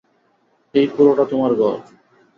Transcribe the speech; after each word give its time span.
এই 0.73 0.87
পুরোটা 0.87 1.23
তোমার 1.25 1.51
ঘর। 1.55 1.75